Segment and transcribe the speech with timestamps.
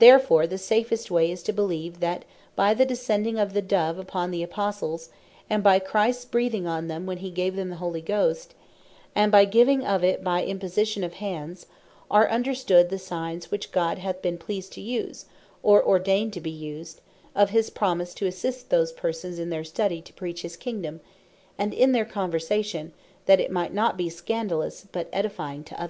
[0.00, 4.30] Therefore the safest way is to beleeve, that by the Descending of the Dove upon
[4.30, 5.08] the Apostles;
[5.48, 8.52] and by Christs Breathing on them, when hee gave them the Holy Ghost;
[9.14, 11.64] and by the giving of it by Imposition of Hands,
[12.10, 15.24] are understood the signes which God hath been pleased to use,
[15.62, 17.00] or ordain to be used,
[17.34, 21.00] of his promise to assist those persons in their study to Preach his Kingdome,
[21.56, 22.92] and in their Conversation,
[23.24, 25.84] that it might not be Scandalous, but Edifying to others.